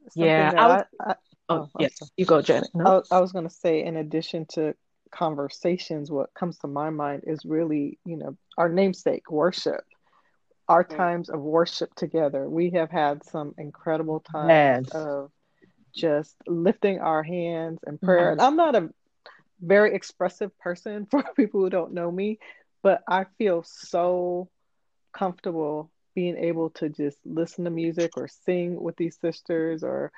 [0.08, 1.14] Something yeah, that I, was, I,
[1.48, 2.70] Oh, oh yes, you go, Janet.
[2.74, 3.02] No?
[3.10, 4.74] I, I was going to say, in addition to
[5.12, 9.82] conversations, what comes to my mind is really, you know, our namesake, worship.
[10.70, 12.48] Our times of worship together.
[12.48, 14.94] We have had some incredible times yes.
[14.94, 15.30] of
[15.94, 18.30] just lifting our hands and prayer.
[18.30, 18.90] And I'm not a
[19.60, 22.38] very expressive person for people who don't know me,
[22.82, 24.48] but I feel so
[25.12, 30.12] comfortable being able to just listen to music or sing with these sisters or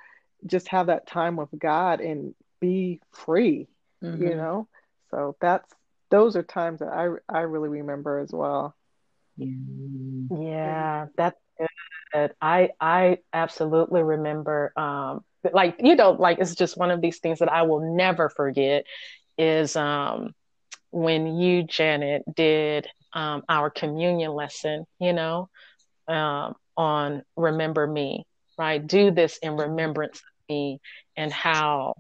[0.47, 3.69] just have that time with God and be free,
[4.03, 4.23] mm-hmm.
[4.23, 4.69] you know?
[5.11, 5.71] So that's
[6.11, 8.75] those are times that I I really remember as well.
[9.37, 9.47] Yeah,
[11.17, 11.35] that
[12.13, 12.33] good.
[12.41, 15.21] I I absolutely remember um
[15.53, 18.85] like you know like it's just one of these things that I will never forget
[19.39, 20.33] is um
[20.91, 25.49] when you Janet did um our communion lesson, you know,
[26.09, 28.25] um on remember me,
[28.59, 28.85] right?
[28.87, 30.81] Do this in remembrance of me
[31.17, 31.95] and how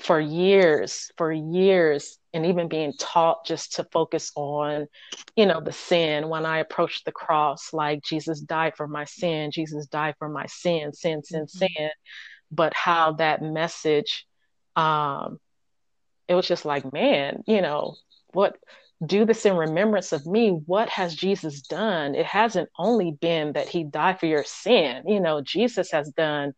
[0.00, 4.86] for years, for years, and even being taught just to focus on,
[5.34, 6.28] you know, the sin.
[6.28, 10.46] When I approached the cross, like Jesus died for my sin, Jesus died for my
[10.46, 11.66] sin, sin, sin, mm-hmm.
[11.66, 11.90] sin.
[12.52, 14.24] But how that message,
[14.76, 15.40] um,
[16.28, 17.96] it was just like, man, you know,
[18.32, 18.56] what
[19.04, 20.50] do this in remembrance of me.
[20.50, 22.14] What has Jesus done?
[22.14, 25.02] It hasn't only been that he died for your sin.
[25.08, 26.54] You know, Jesus has done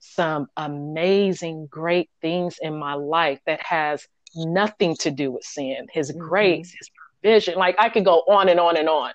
[0.00, 5.86] some amazing, great things in my life that has nothing to do with sin.
[5.92, 6.20] His mm-hmm.
[6.20, 6.90] grace, his
[7.22, 7.54] provision.
[7.56, 9.12] Like I could go on and on and on.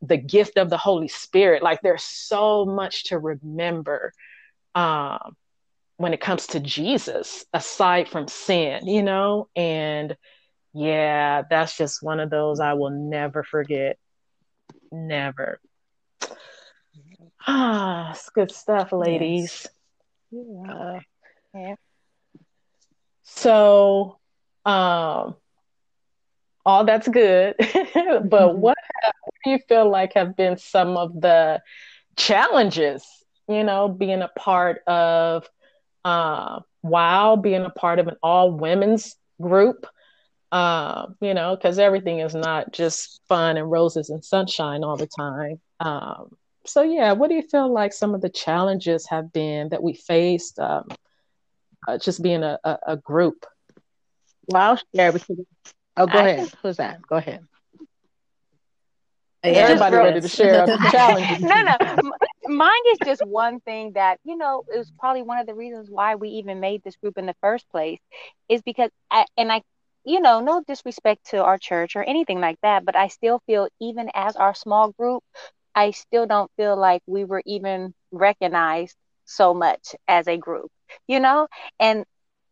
[0.00, 1.62] The gift of the Holy Spirit.
[1.62, 4.12] Like there's so much to remember
[4.74, 5.36] um,
[5.96, 9.48] when it comes to Jesus, aside from sin, you know?
[9.56, 10.16] And
[10.72, 13.98] yeah, that's just one of those I will never forget.
[14.92, 15.60] Never.
[17.46, 19.66] Ah, it's good stuff, ladies.
[20.30, 20.46] Yes.
[20.52, 21.00] Yeah.
[21.54, 21.74] yeah.
[23.22, 24.18] So,
[24.68, 25.36] um,
[26.66, 28.60] all that's good, but mm-hmm.
[28.60, 31.62] what, have, what do you feel like have been some of the
[32.16, 33.04] challenges?
[33.48, 35.48] You know, being a part of
[36.04, 39.86] uh, WOW, being a part of an all women's group.
[40.50, 45.06] Uh, you know, because everything is not just fun and roses and sunshine all the
[45.06, 45.60] time.
[45.80, 49.82] Um, so yeah, what do you feel like some of the challenges have been that
[49.82, 50.88] we faced, um,
[51.86, 53.44] uh, just being a, a, a, group?
[54.48, 55.36] Well, I'll share because.
[55.96, 56.52] Oh, go I, ahead.
[56.62, 57.02] Who's that?
[57.02, 57.44] Go ahead.
[59.42, 61.40] Everybody ready to share challenges.
[61.42, 62.12] no, no.
[62.46, 65.88] Mine is just one thing that, you know, it was probably one of the reasons
[65.90, 68.00] why we even made this group in the first place
[68.48, 69.62] is because, I, and I,
[70.04, 73.68] you know, no disrespect to our church or anything like that, but I still feel
[73.80, 75.22] even as our small group,
[75.74, 80.70] I still don't feel like we were even recognized so much as a group,
[81.06, 81.48] you know?
[81.78, 82.04] And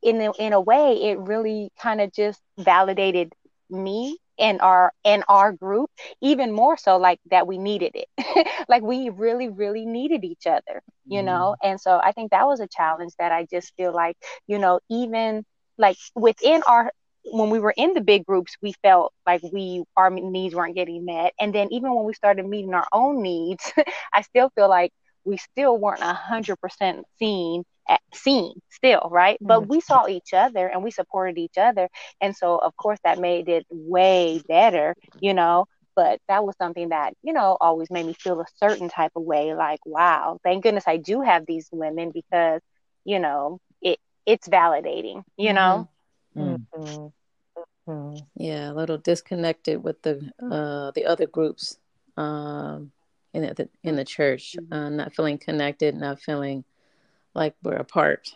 [0.02, 3.32] in a, in a way, it really kind of just validated
[3.70, 8.82] me and our and our group even more so like that we needed it like
[8.82, 11.24] we really really needed each other you mm.
[11.24, 14.14] know and so i think that was a challenge that i just feel like
[14.46, 15.42] you know even
[15.78, 16.92] like within our
[17.32, 21.04] when we were in the big groups, we felt like we our needs weren't getting
[21.04, 21.32] met.
[21.40, 23.72] And then even when we started meeting our own needs,
[24.12, 24.92] I still feel like
[25.26, 29.36] we still weren't a hundred percent seen at, seen still, right?
[29.36, 29.48] Mm-hmm.
[29.48, 31.88] But we saw each other and we supported each other.
[32.20, 35.66] And so of course that made it way better, you know.
[35.94, 39.22] But that was something that, you know, always made me feel a certain type of
[39.22, 42.60] way, like, wow, thank goodness I do have these women because,
[43.04, 45.88] you know, it it's validating, you know.
[46.36, 46.82] Mm-hmm.
[46.82, 47.06] mm-hmm.
[47.88, 48.16] Mm-hmm.
[48.34, 51.78] Yeah, a little disconnected with the uh, the other groups
[52.16, 52.90] um,
[53.36, 56.64] in the in the church, uh, not feeling connected, not feeling
[57.34, 58.30] like we're apart,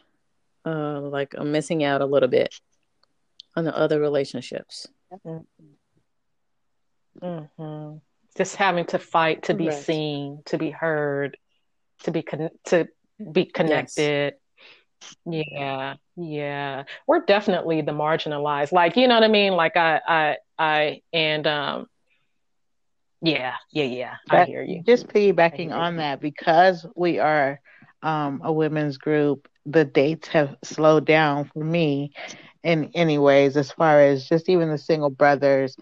[0.66, 2.54] uh, like I'm missing out a little bit
[3.56, 4.86] on the other relationships.
[7.22, 7.96] Mm-hmm.
[8.36, 9.76] Just having to fight to be right.
[9.76, 11.36] seen, to be heard,
[12.04, 12.88] to be con- to
[13.32, 14.34] be connected.
[14.34, 14.36] Yes.
[15.24, 16.84] Yeah, yeah.
[17.06, 18.72] We're definitely the marginalized.
[18.72, 19.54] Like, you know what I mean?
[19.54, 21.86] Like I I I and um
[23.22, 24.14] yeah, yeah, yeah.
[24.30, 24.84] That, I hear you.
[24.86, 27.60] Just piggybacking on that, because we are
[28.02, 32.12] um a women's group, the dates have slowed down for me
[32.62, 35.76] in any ways as far as just even the single brothers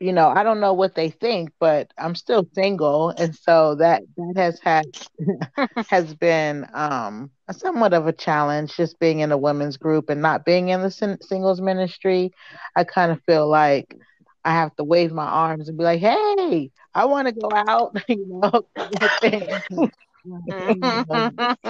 [0.00, 4.02] you know, I don't know what they think, but I'm still single, and so that
[4.16, 4.86] that has had
[5.88, 8.76] has been um, somewhat of a challenge.
[8.76, 12.32] Just being in a women's group and not being in the sin- singles ministry,
[12.76, 13.96] I kind of feel like
[14.44, 17.96] I have to wave my arms and be like, "Hey, I want to go out,"
[18.08, 18.64] you know,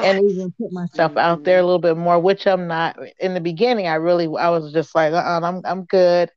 [0.00, 2.96] and even put myself out there a little bit more, which I'm not.
[3.18, 6.30] In the beginning, I really I was just like, uh-uh, "I'm I'm good."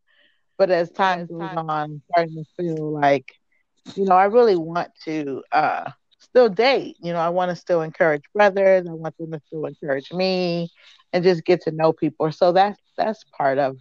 [0.58, 3.26] But as time goes on, I'm starting to feel like,
[3.96, 6.96] you know, I really want to uh, still date.
[7.02, 8.86] You know, I want to still encourage brothers.
[8.90, 10.70] I want them to still encourage me,
[11.14, 12.32] and just get to know people.
[12.32, 13.78] So that's that's part of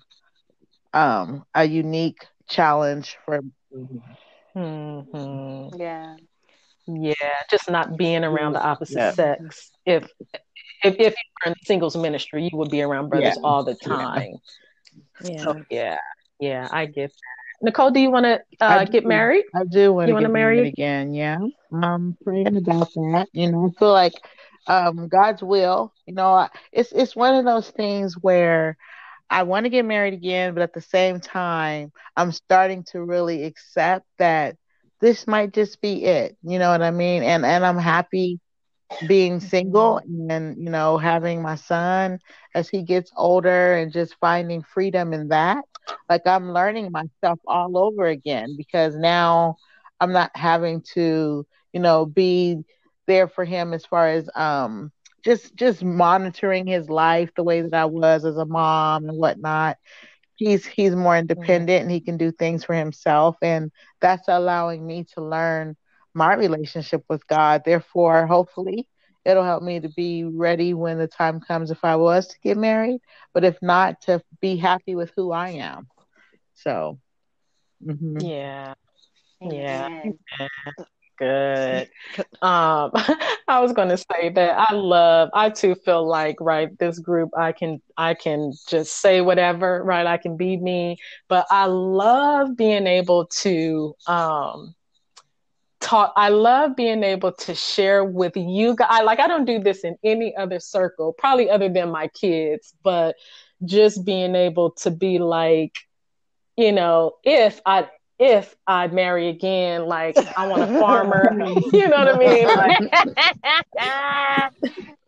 [0.92, 3.40] um, a unique challenge for.
[4.56, 5.80] Mm-hmm.
[5.80, 6.16] Yeah.
[6.86, 7.14] Yeah,
[7.50, 9.10] just not being around the opposite yeah.
[9.12, 9.70] sex.
[9.86, 10.04] If
[10.82, 13.42] if if you were in singles ministry, you would be around brothers yeah.
[13.42, 14.34] all the time.
[15.24, 15.42] Yeah.
[15.42, 15.98] So, yeah.
[16.40, 17.62] Yeah, I get that.
[17.62, 19.44] Nicole, do you want to uh, get married?
[19.54, 21.14] I do want to get married, married again.
[21.14, 21.38] Yeah,
[21.72, 23.28] I'm praying about that.
[23.32, 24.12] You know, I feel like
[24.66, 25.92] um, God's will.
[26.06, 28.76] You know, it's it's one of those things where
[29.30, 33.44] I want to get married again, but at the same time, I'm starting to really
[33.44, 34.56] accept that
[35.00, 36.36] this might just be it.
[36.42, 37.22] You know what I mean?
[37.22, 38.40] And and I'm happy
[39.06, 42.18] being single and you know having my son
[42.54, 45.64] as he gets older and just finding freedom in that
[46.08, 49.56] like i'm learning myself all over again because now
[50.00, 52.62] i'm not having to you know be
[53.06, 54.90] there for him as far as um
[55.24, 59.76] just just monitoring his life the way that i was as a mom and whatnot
[60.36, 65.04] he's he's more independent and he can do things for himself and that's allowing me
[65.14, 65.76] to learn
[66.14, 67.62] my relationship with God.
[67.64, 68.88] Therefore, hopefully,
[69.24, 72.56] it'll help me to be ready when the time comes if I was to get
[72.56, 73.00] married,
[73.32, 75.88] but if not, to be happy with who I am.
[76.54, 76.98] So,
[77.84, 78.18] mm-hmm.
[78.20, 78.74] yeah.
[79.40, 79.88] Yeah.
[81.18, 81.88] Good.
[82.42, 82.90] Um,
[83.48, 85.30] I was going to say that I love.
[85.32, 86.68] I too feel like right.
[86.78, 89.82] This group, I can, I can just say whatever.
[89.82, 90.98] Right, I can be me.
[91.28, 94.74] But I love being able to um,
[95.80, 99.84] talk i love being able to share with you guys like i don't do this
[99.84, 103.14] in any other circle probably other than my kids but
[103.66, 105.76] just being able to be like
[106.56, 107.86] you know if i
[108.18, 111.24] if I marry again, like I want a farmer,
[111.72, 112.46] you know what I mean?
[112.46, 112.78] Like,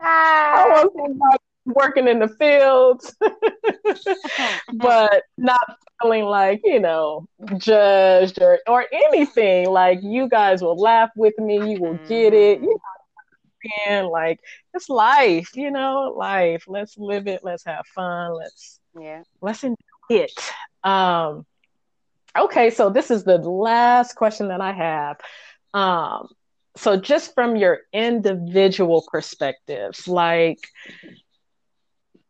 [0.01, 3.15] I want somebody working in the fields,
[4.75, 5.61] but not
[6.01, 9.71] feeling like, you know, judged or, or anything.
[9.71, 12.61] Like, you guys will laugh with me, you will get it.
[12.61, 12.81] You know,
[13.89, 14.41] and like,
[14.75, 16.65] it's life, you know, life.
[16.69, 17.41] Let's live it.
[17.43, 18.35] Let's have fun.
[18.35, 19.77] Let's, yeah, let's enjoy
[20.11, 20.33] it.
[20.85, 21.45] Um,
[22.39, 25.17] okay, so this is the last question that I have.
[25.75, 26.29] Um,
[26.77, 30.69] so just from your individual perspectives, like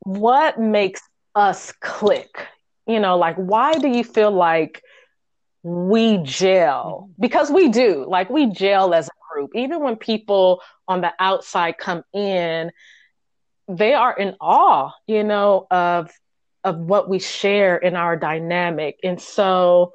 [0.01, 1.01] what makes
[1.35, 2.47] us click?
[2.87, 4.83] You know, like why do you feel like
[5.62, 7.11] we gel?
[7.19, 9.51] Because we do, like we gel as a group.
[9.55, 12.71] Even when people on the outside come in,
[13.69, 16.11] they are in awe, you know, of
[16.66, 18.98] of what we share in our dynamic.
[19.05, 19.94] And so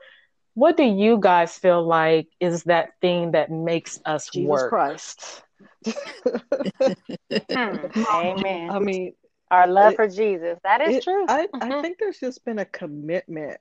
[0.53, 4.69] what do you guys feel like is that thing that makes us Jesus work?
[4.69, 5.43] Christ.
[7.49, 7.75] Hmm.
[8.13, 8.69] Amen.
[8.69, 9.13] I mean,
[9.49, 10.57] our love it, for Jesus.
[10.63, 11.25] That is it, true.
[11.27, 11.71] I, mm-hmm.
[11.71, 13.60] I think there's just been a commitment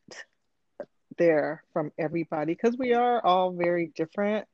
[1.18, 4.46] there from everybody because we are all very different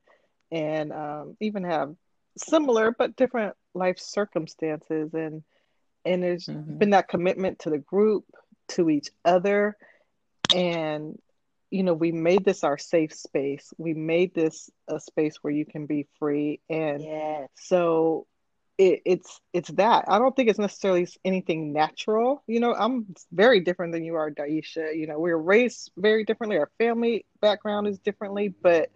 [0.51, 1.95] and um, even have
[2.37, 5.43] similar but different life circumstances and
[6.05, 6.77] and there's mm-hmm.
[6.77, 8.25] been that commitment to the group
[8.69, 9.75] to each other
[10.55, 11.17] and
[11.69, 15.65] you know we made this our safe space we made this a space where you
[15.65, 17.49] can be free and yes.
[17.55, 18.25] so
[18.77, 20.05] it, it's it's that.
[20.07, 22.43] I don't think it's necessarily anything natural.
[22.47, 24.95] You know, I'm very different than you are, Daisha.
[24.95, 26.57] You know, we're raised very differently.
[26.57, 28.91] Our family background is differently, but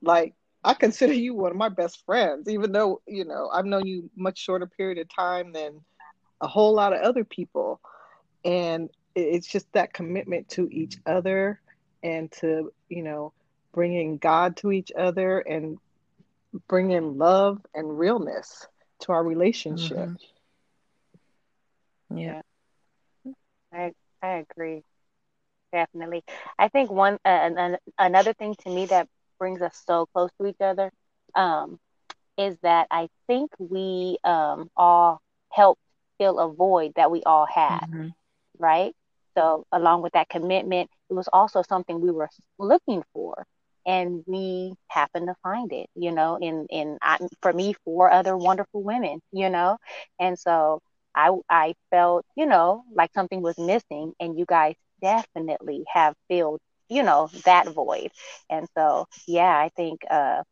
[0.00, 3.86] like I consider you one of my best friends, even though you know I've known
[3.86, 5.80] you much shorter period of time than
[6.40, 7.80] a whole lot of other people,
[8.44, 11.60] and it's just that commitment to each other
[12.02, 13.32] and to you know
[13.72, 15.78] bringing God to each other and
[16.68, 18.66] bringing love and realness
[19.00, 20.08] to our relationship.
[22.10, 22.18] Mm-hmm.
[22.18, 22.42] Yeah.
[23.72, 24.82] I I agree.
[25.72, 26.24] Definitely.
[26.58, 30.46] I think one uh, an, another thing to me that brings us so close to
[30.46, 30.90] each other
[31.34, 31.78] um,
[32.38, 35.80] is that I think we um, all helped
[36.18, 38.08] fill a void that we all had, mm-hmm.
[38.58, 38.94] right?
[39.36, 43.44] So, along with that commitment, it was also something we were looking for.
[43.86, 48.36] And we happened to find it you know in in I, for me four other
[48.36, 49.78] wonderful women you know?
[50.18, 50.80] And so
[51.14, 56.60] i i felt you know like something was missing and you guys definitely have filled
[56.88, 58.10] you know that void.
[58.50, 60.42] And so yeah i think uh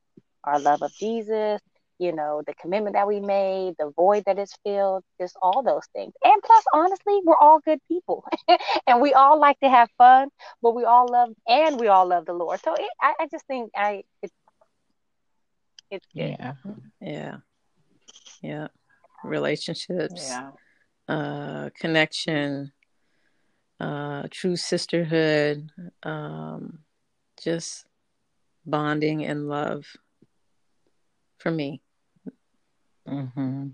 [0.45, 1.61] our love of jesus
[2.05, 5.87] you know, the commitment that we made, the void that is filled, just all those
[5.95, 6.13] things.
[6.23, 8.25] And plus, honestly, we're all good people,
[8.87, 10.29] and we all like to have fun,
[10.61, 12.61] but we all love and we all love the Lord.
[12.63, 14.35] So it, I, I just think I it's
[15.91, 16.37] it's good.
[16.39, 16.53] yeah,
[17.01, 17.37] yeah,
[18.43, 18.69] yeah,
[19.25, 20.51] relationships, yeah,
[21.09, 22.73] uh, connection,
[23.81, 25.71] uh, true sisterhood,
[26.03, 26.81] um,
[27.43, 27.87] just
[28.67, 29.87] bonding and love
[31.39, 31.81] for me.
[33.09, 33.69] Mm-hmm.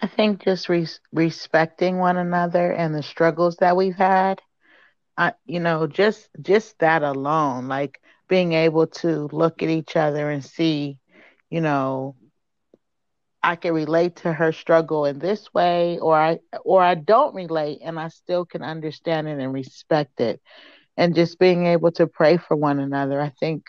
[0.00, 4.40] I think just re- respecting one another and the struggles that we've had
[5.46, 10.44] you know, just just that alone, like being able to look at each other and
[10.44, 10.98] see,
[11.50, 12.16] you know,
[13.42, 17.80] I can relate to her struggle in this way, or I or I don't relate,
[17.82, 20.40] and I still can understand it and respect it,
[20.96, 23.20] and just being able to pray for one another.
[23.20, 23.64] I think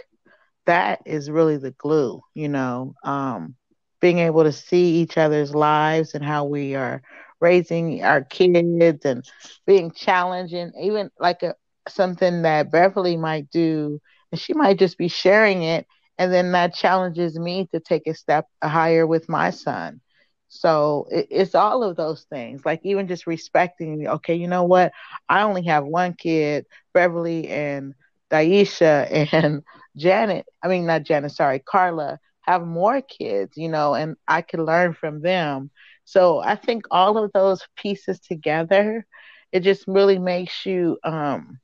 [0.66, 3.56] that is really the glue, you know, um,
[4.02, 7.02] being able to see each other's lives and how we are
[7.42, 9.24] raising our kids and
[9.66, 11.56] being challenging, even like a
[11.88, 14.00] something that Beverly might do,
[14.32, 15.86] and she might just be sharing it,
[16.18, 20.02] and then that challenges me to take a step higher with my son.
[20.48, 24.08] So it, it's all of those things, like even just respecting.
[24.08, 24.92] Okay, you know what?
[25.30, 27.94] I only have one kid, Beverly and
[28.32, 29.64] Daisha and
[29.98, 30.46] Janet.
[30.64, 31.32] I mean, not Janet.
[31.32, 33.58] Sorry, Carla have more kids.
[33.58, 35.72] You know, and I can learn from them.
[36.06, 39.06] So I think all of those pieces together,
[39.52, 41.60] it just really makes you um,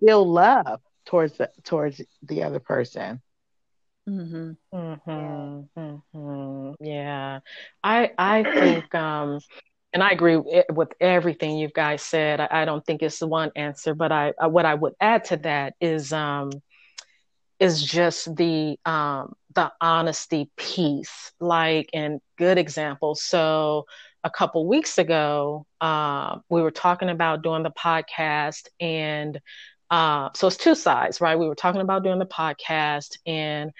[0.00, 3.20] feel love towards the, towards the other person.
[4.08, 4.52] Mm-hmm.
[4.74, 5.80] Mm-hmm.
[5.80, 6.84] Mm-hmm.
[6.84, 7.40] Yeah,
[7.82, 9.38] I I think um,
[9.92, 12.40] and I agree with everything you guys said.
[12.40, 15.24] I, I don't think it's the one answer, but I, I, what I would add
[15.26, 16.50] to that is um,
[17.58, 23.22] is just the um, the honesty piece, like and good examples.
[23.22, 23.86] So
[24.24, 29.40] a couple weeks ago, uh, we were talking about doing the podcast, and
[29.90, 31.38] uh, so it's two sides, right?
[31.38, 33.70] We were talking about doing the podcast, and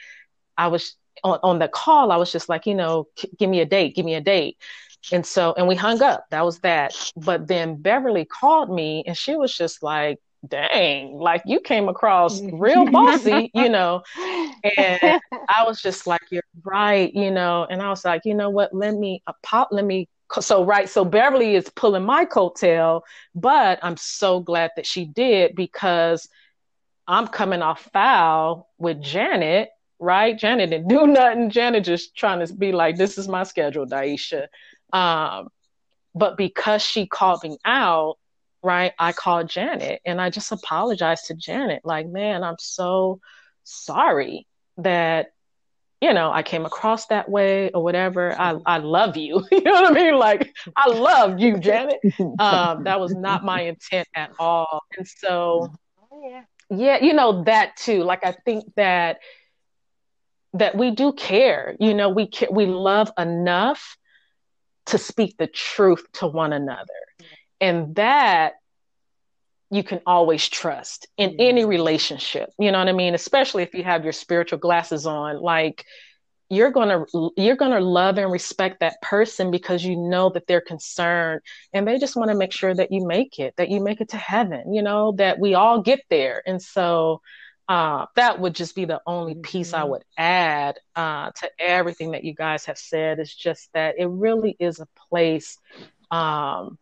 [0.56, 2.12] I was on, on the call.
[2.12, 3.08] I was just like, you know,
[3.38, 4.56] give me a date, give me a date.
[5.12, 6.26] And so, and we hung up.
[6.30, 6.94] That was that.
[7.16, 10.18] But then Beverly called me, and she was just like,
[10.48, 14.02] dang, like you came across real bossy, you know.
[14.76, 15.00] And
[15.48, 17.66] I was just like, you're right, you know.
[17.68, 18.74] And I was like, you know what?
[18.74, 19.68] Let me a pop.
[19.70, 20.08] Let me
[20.40, 23.02] so right so beverly is pulling my coattail
[23.34, 26.28] but i'm so glad that she did because
[27.06, 29.70] i'm coming off foul with janet
[30.00, 33.86] right janet didn't do nothing janet just trying to be like this is my schedule
[33.86, 34.46] daisha
[34.92, 35.48] um,
[36.14, 38.16] but because she called me out
[38.66, 43.20] right i called janet and i just apologized to janet like man i'm so
[43.64, 44.46] sorry
[44.76, 45.28] that
[46.00, 48.38] you know, I came across that way or whatever.
[48.38, 49.44] I, I love you.
[49.52, 50.18] you know what I mean?
[50.18, 52.00] Like, I love you, Janet.
[52.38, 54.82] Um, that was not my intent at all.
[54.96, 55.72] And so,
[56.12, 56.42] oh, yeah.
[56.70, 58.02] yeah, you know, that too.
[58.02, 59.18] Like, I think that
[60.52, 61.76] that we do care.
[61.80, 63.96] You know, we care, we love enough
[64.86, 66.86] to speak the truth to one another.
[67.60, 68.54] And that
[69.70, 72.50] you can always trust in any relationship.
[72.58, 73.14] You know what I mean?
[73.14, 75.84] Especially if you have your spiritual glasses on, like
[76.48, 80.46] you're going to you're going to love and respect that person because you know that
[80.46, 81.40] they're concerned
[81.72, 84.10] and they just want to make sure that you make it, that you make it
[84.10, 86.42] to heaven, you know, that we all get there.
[86.46, 87.20] And so
[87.68, 89.90] uh, that would just be the only piece I mm-hmm.
[89.90, 93.18] would add uh, to everything that you guys have said.
[93.18, 95.58] Is just that it really is a place
[96.12, 96.78] um,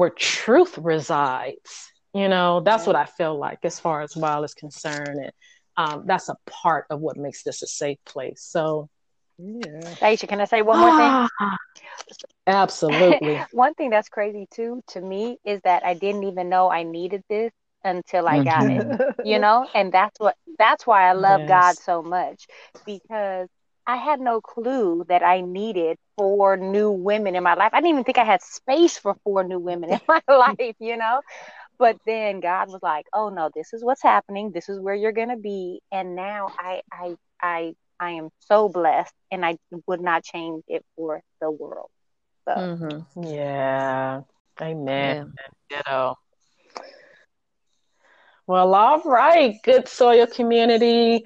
[0.00, 1.92] where truth resides.
[2.14, 5.08] You know, that's what I feel like as far as Wild is concerned.
[5.08, 5.32] And
[5.76, 8.40] um, that's a part of what makes this a safe place.
[8.40, 8.88] So,
[9.36, 9.80] yeah.
[10.00, 11.28] Aisha, can I say one more thing?
[11.38, 11.56] Ah,
[12.46, 13.42] absolutely.
[13.52, 17.22] one thing that's crazy too to me is that I didn't even know I needed
[17.28, 17.52] this
[17.84, 18.80] until I got it.
[18.80, 19.26] Mm-hmm.
[19.26, 21.48] You know, and that's what that's why I love yes.
[21.48, 22.46] God so much
[22.86, 23.48] because
[23.90, 27.70] I had no clue that I needed four new women in my life.
[27.72, 30.96] I didn't even think I had space for four new women in my life, you
[30.96, 31.22] know?
[31.76, 34.52] But then God was like, "Oh no, this is what's happening.
[34.52, 38.68] This is where you're going to be." And now I I I I am so
[38.68, 41.90] blessed and I would not change it for the world.
[42.44, 43.22] So, mm-hmm.
[43.24, 44.20] yeah.
[44.60, 45.32] Amen.
[45.70, 45.78] Yeah.
[45.78, 46.16] Ditto.
[48.46, 51.24] Well, all right, good soil community.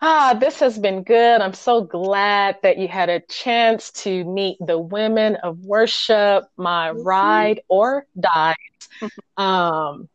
[0.00, 1.40] Ah, this has been good.
[1.40, 6.90] I'm so glad that you had a chance to meet the women of worship, my
[6.90, 8.54] ride or die.
[9.36, 10.08] um,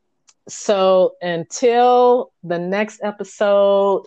[0.48, 4.04] so until the next episode,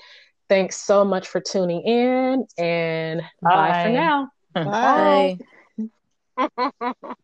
[0.48, 4.28] thanks so much for tuning in and bye, bye for now.
[4.54, 5.38] Bye.
[6.38, 7.04] bye.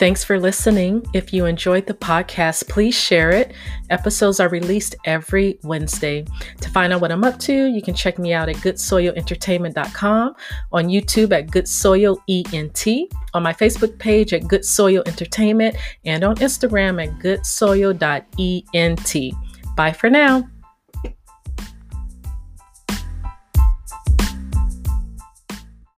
[0.00, 1.06] Thanks for listening.
[1.12, 3.52] If you enjoyed the podcast, please share it.
[3.90, 6.24] Episodes are released every Wednesday.
[6.62, 10.34] To find out what I'm up to, you can check me out at goodsoilentertainment.com,
[10.72, 14.64] on YouTube at goodsoilent, on my Facebook page at Good
[15.06, 15.76] Entertainment,
[16.06, 18.16] and on Instagram at goodsoil.ent.
[19.76, 20.48] Bye for now.